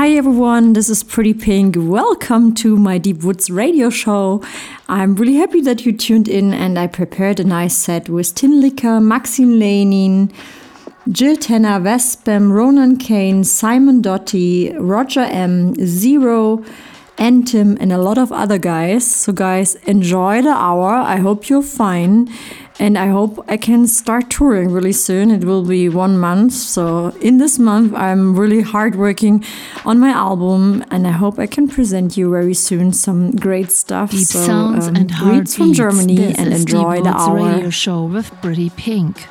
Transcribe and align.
Hi 0.00 0.12
everyone, 0.12 0.72
this 0.72 0.88
is 0.88 1.02
Pretty 1.02 1.34
Pink. 1.34 1.74
Welcome 1.76 2.54
to 2.54 2.78
my 2.78 2.96
Deep 2.96 3.22
Woods 3.22 3.50
radio 3.50 3.90
show. 3.90 4.42
I'm 4.88 5.14
really 5.14 5.34
happy 5.34 5.60
that 5.60 5.84
you 5.84 5.92
tuned 5.92 6.26
in 6.26 6.54
and 6.54 6.78
I 6.78 6.86
prepared 6.86 7.38
a 7.38 7.44
nice 7.44 7.76
set 7.76 8.08
with 8.08 8.34
Tinlicker, 8.34 9.02
Maxine 9.02 9.58
Lenin, 9.58 10.32
Jill 11.12 11.36
Tanner, 11.36 11.78
Vespem, 11.80 12.50
Ronan 12.50 12.96
Kane, 12.96 13.44
Simon 13.44 14.00
Doty, 14.00 14.72
Roger 14.78 15.20
M, 15.20 15.74
Zero, 15.84 16.64
Antim, 17.20 17.76
and 17.78 17.92
a 17.92 17.98
lot 17.98 18.16
of 18.16 18.32
other 18.32 18.58
guys. 18.58 19.06
So, 19.06 19.32
guys, 19.32 19.74
enjoy 19.86 20.40
the 20.40 20.48
hour. 20.48 20.90
I 20.90 21.16
hope 21.16 21.50
you're 21.50 21.62
fine. 21.62 22.28
And 22.78 22.96
I 22.96 23.08
hope 23.08 23.44
I 23.46 23.58
can 23.58 23.86
start 23.86 24.30
touring 24.30 24.70
really 24.72 24.94
soon. 24.94 25.30
It 25.30 25.44
will 25.44 25.66
be 25.66 25.90
one 25.90 26.16
month. 26.16 26.54
So, 26.54 27.08
in 27.20 27.36
this 27.36 27.58
month, 27.58 27.94
I'm 27.94 28.34
really 28.34 28.62
hard 28.62 28.96
working 28.96 29.44
on 29.84 29.98
my 30.00 30.08
album. 30.08 30.82
And 30.90 31.06
I 31.06 31.10
hope 31.10 31.38
I 31.38 31.46
can 31.46 31.68
present 31.68 32.16
you 32.16 32.30
very 32.30 32.54
soon 32.54 32.94
some 32.94 33.32
great 33.32 33.70
stuff. 33.70 34.12
Deep 34.12 34.26
so, 34.26 34.46
sounds 34.46 34.88
um, 34.88 34.96
and 34.96 35.10
hard 35.10 35.34
greets 35.34 35.56
from. 35.56 35.74
Germany 35.74 36.16
This 36.16 36.38
and 36.38 36.54
enjoy 36.54 37.02
the 37.02 37.10
hour. 37.10 37.36
radio 37.36 37.68
show 37.68 38.04
with 38.04 38.32
Pretty 38.40 38.70
Pink. 38.70 39.26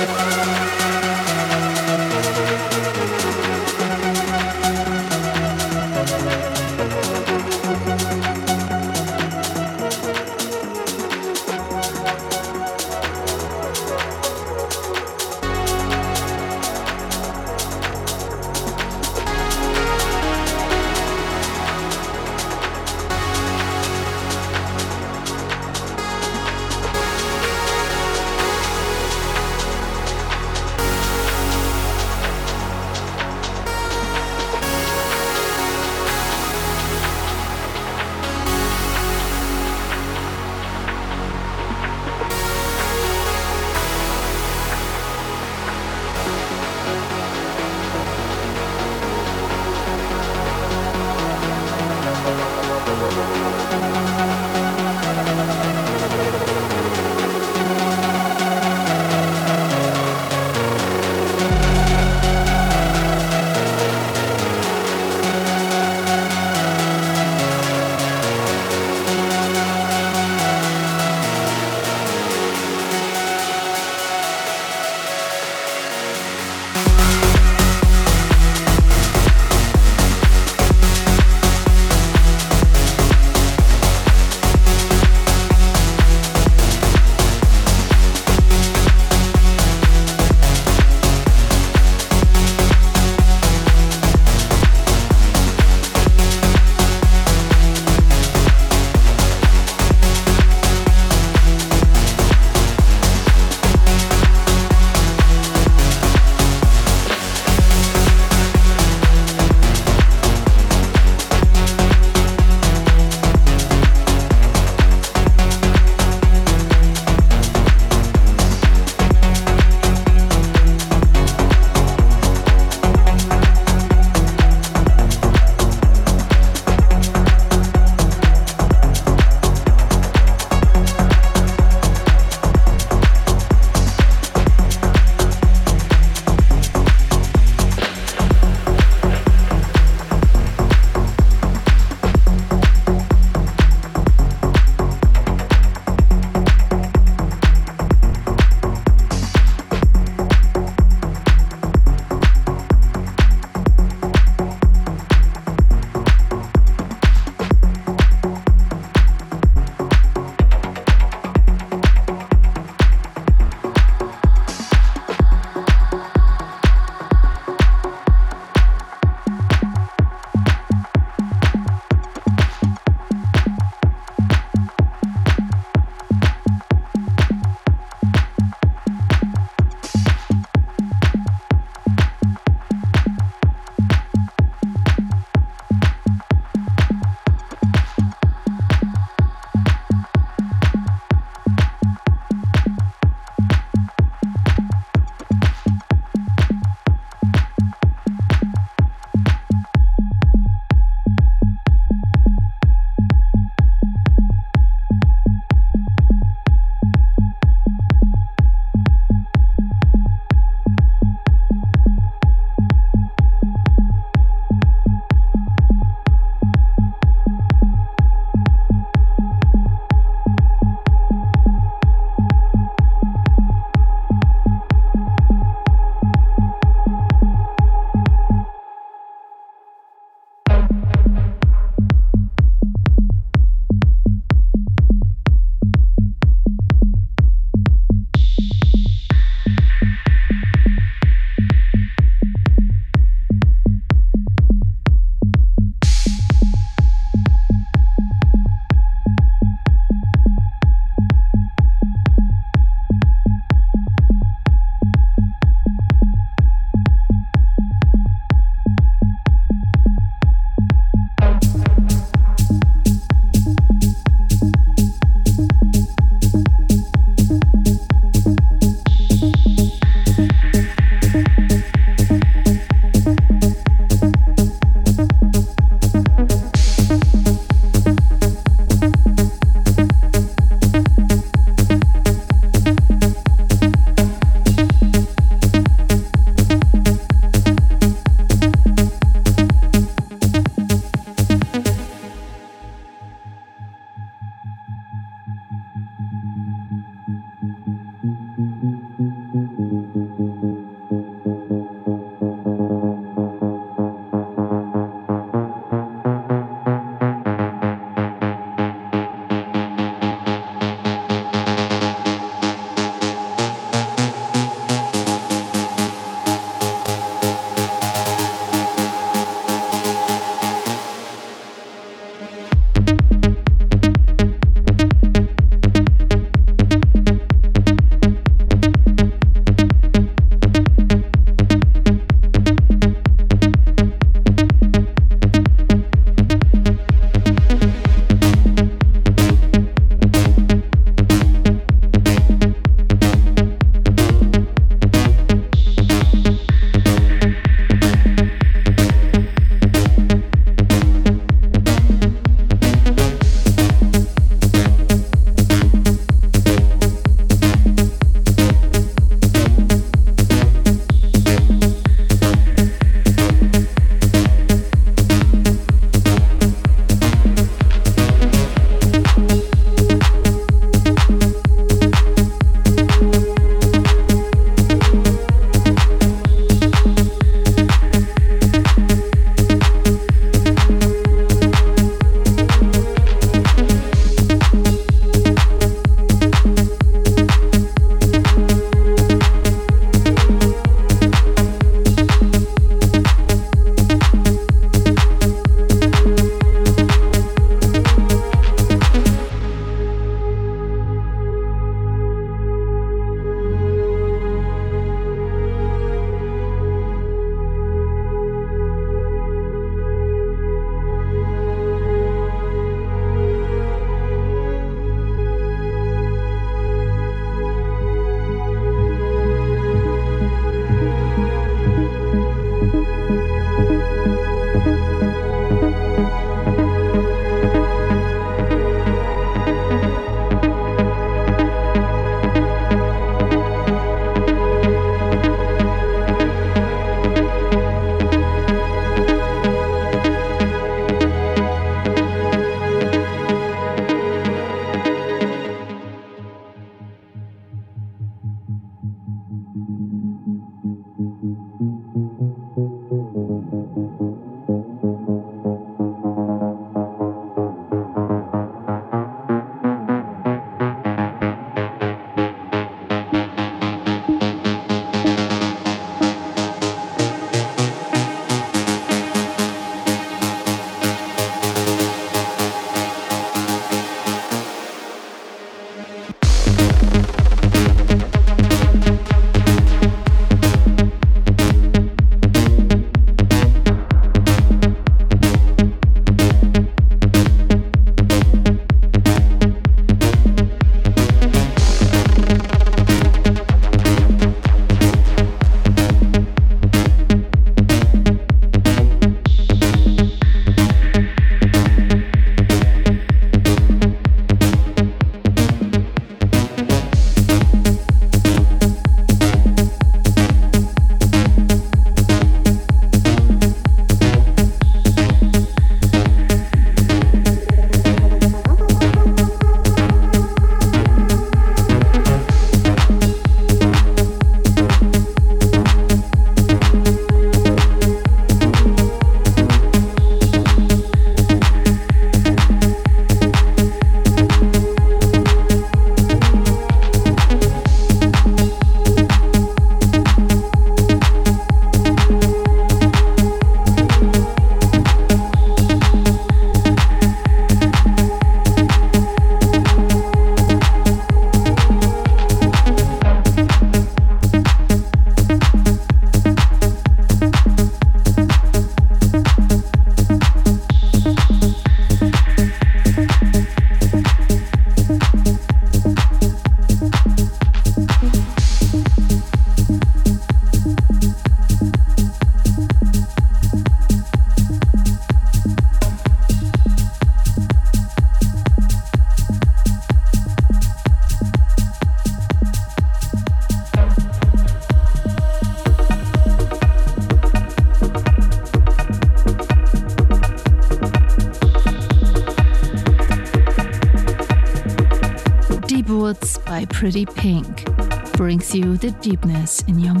Deepness 599.11 599.61
in 599.67 599.77
your 599.77 600.00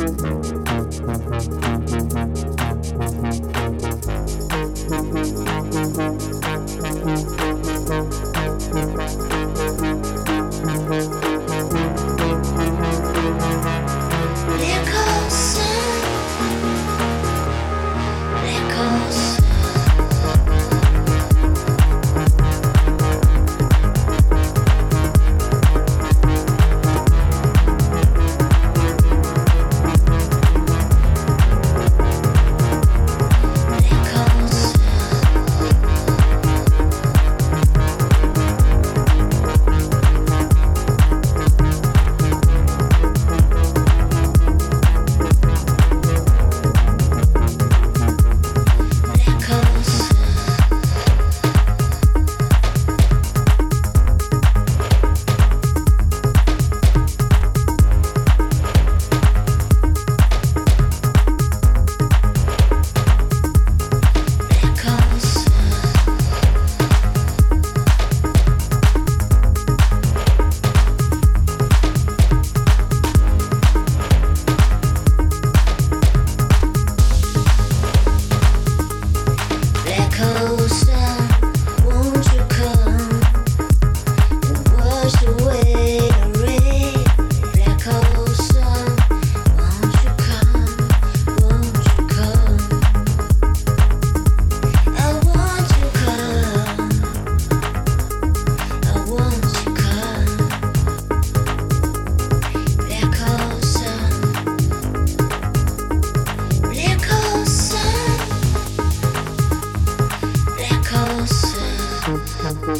Música 0.00 0.69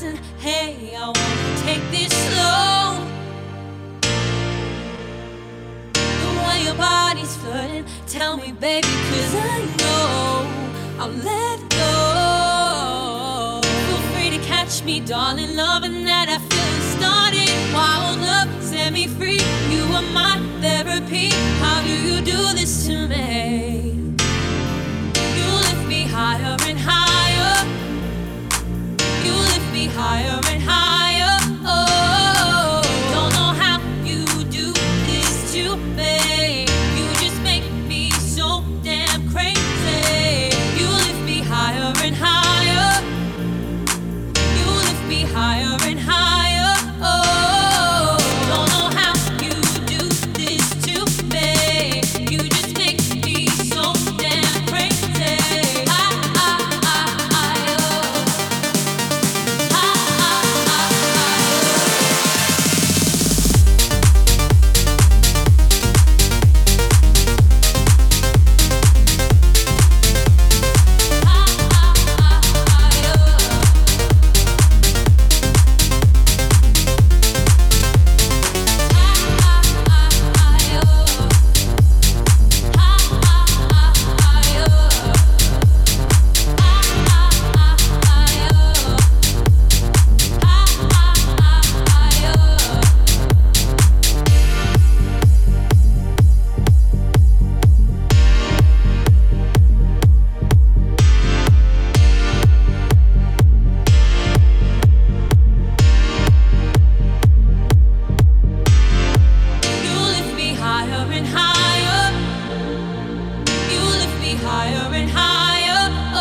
listen. 0.00 0.18
Hey, 0.38 0.94
I 0.96 1.06
wanna 1.06 1.56
take 1.64 1.82
this 1.90 2.12
slow. 2.26 3.06
The 5.92 6.30
way 6.46 6.64
your 6.64 6.74
body's 6.74 7.36
flirting, 7.36 7.84
tell 8.06 8.36
me, 8.36 8.52
baby, 8.52 8.88
cause 9.10 9.34
I 9.34 9.58
know 9.78 10.46
I'll 11.00 11.10
let 11.10 11.60
go. 11.70 13.60
Feel 13.62 14.02
free 14.12 14.30
to 14.30 14.38
catch 14.44 14.82
me, 14.84 15.00
darling, 15.00 15.56
loving 15.56 16.04
that 16.04 16.28
I 16.28 16.38
feel 16.50 16.80
started. 16.96 17.50
Wild 17.74 18.20
love, 18.20 18.48
set 18.62 18.92
me 18.92 19.06
free. 19.06 19.40
You 19.70 19.84
are 19.94 20.08
my 20.12 20.38
therapy. 20.60 21.30
How 21.60 21.82
do 21.82 21.88
you 21.88 22.20
do 22.22 22.54
this 22.54 22.86
to 22.86 23.08
me? 23.08 23.69
higher. 30.00 30.49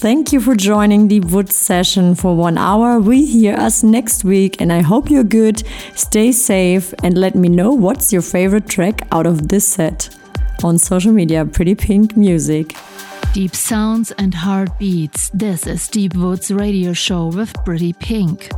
Thank 0.00 0.32
you 0.32 0.40
for 0.40 0.56
joining 0.56 1.08
the 1.08 1.20
Wood 1.20 1.52
session 1.52 2.14
for 2.14 2.34
one 2.34 2.56
hour. 2.56 2.98
We 2.98 3.26
hear 3.26 3.54
us 3.54 3.82
next 3.82 4.24
week, 4.24 4.58
and 4.58 4.72
I 4.72 4.80
hope 4.80 5.10
you're 5.10 5.22
good. 5.22 5.62
Stay 5.94 6.32
safe, 6.32 6.94
and 7.04 7.18
let 7.18 7.34
me 7.34 7.50
know 7.50 7.74
what's 7.74 8.10
your 8.10 8.22
favorite 8.22 8.66
track 8.66 9.06
out 9.12 9.26
of 9.26 9.48
this 9.48 9.68
set. 9.68 10.08
On 10.64 10.78
social 10.78 11.12
media, 11.12 11.44
Pretty 11.44 11.74
Pink 11.74 12.16
Music. 12.16 12.74
Deep 13.34 13.54
sounds 13.54 14.10
and 14.12 14.32
heartbeats. 14.32 15.28
This 15.34 15.66
is 15.66 15.86
Deep 15.86 16.14
Woods 16.14 16.50
Radio 16.50 16.94
Show 16.94 17.26
with 17.26 17.52
Pretty 17.66 17.92
Pink. 17.92 18.48